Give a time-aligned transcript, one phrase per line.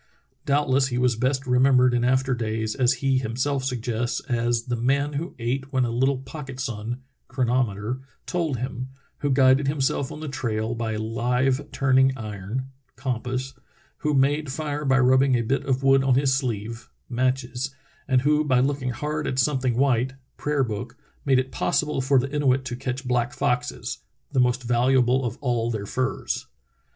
[0.47, 5.13] Doubtless he was best remembered in after days, as he himself suggests, "As the man
[5.13, 10.27] who ate when a little pocket sun [chronometer] told him; who guided himself on the
[10.27, 13.53] trail by a hve turning iron [compass];
[13.99, 17.75] who made fire by rubbing a bit of wood on his sleeve [matches];
[18.07, 22.35] and who by looking hard at something white [prayer book] made it possible for the
[22.35, 23.99] Inuit to catch black foxes—
[24.33, 26.47] the most valuable of all their furs.'